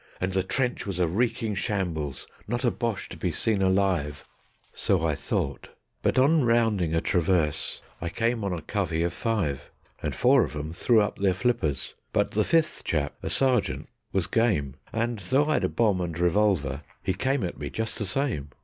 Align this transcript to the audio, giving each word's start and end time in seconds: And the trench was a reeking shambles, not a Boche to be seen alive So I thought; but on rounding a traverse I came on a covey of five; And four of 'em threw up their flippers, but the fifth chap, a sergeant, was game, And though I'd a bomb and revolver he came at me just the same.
And 0.19 0.33
the 0.33 0.41
trench 0.41 0.87
was 0.87 0.97
a 0.97 1.05
reeking 1.07 1.53
shambles, 1.53 2.25
not 2.47 2.65
a 2.65 2.71
Boche 2.71 3.07
to 3.09 3.17
be 3.17 3.31
seen 3.31 3.61
alive 3.61 4.25
So 4.73 5.05
I 5.05 5.13
thought; 5.13 5.69
but 6.01 6.17
on 6.17 6.43
rounding 6.43 6.95
a 6.95 7.01
traverse 7.01 7.83
I 8.01 8.09
came 8.09 8.43
on 8.43 8.51
a 8.51 8.63
covey 8.63 9.03
of 9.03 9.13
five; 9.13 9.69
And 10.01 10.15
four 10.15 10.43
of 10.43 10.55
'em 10.55 10.73
threw 10.73 11.01
up 11.01 11.19
their 11.19 11.35
flippers, 11.35 11.93
but 12.13 12.31
the 12.31 12.43
fifth 12.43 12.83
chap, 12.83 13.13
a 13.21 13.29
sergeant, 13.29 13.89
was 14.11 14.25
game, 14.25 14.73
And 14.91 15.19
though 15.19 15.47
I'd 15.49 15.65
a 15.65 15.69
bomb 15.69 16.01
and 16.01 16.17
revolver 16.17 16.81
he 17.03 17.13
came 17.13 17.43
at 17.43 17.59
me 17.59 17.69
just 17.69 17.99
the 17.99 18.05
same. 18.05 18.49